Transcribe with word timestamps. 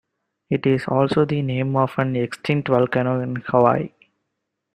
It 0.49 0.65
is 0.65 0.85
also 0.87 1.25
the 1.25 1.43
name 1.43 1.75
of 1.75 1.93
an 1.99 2.15
extinct 2.15 2.69
volcano 2.69 3.19
in 3.21 3.35
Hawaii. 3.35 3.91